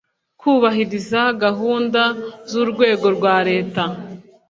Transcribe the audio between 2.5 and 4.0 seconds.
urwego rwa Leta